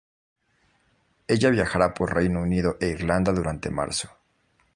Ella 1.27 1.51
viajará 1.51 1.93
por 1.93 2.11
Reino 2.15 2.41
Unido 2.41 2.69
e 2.83 2.87
Irlanda 2.87 3.31
durante 3.31 3.69
marzo. 3.69 4.09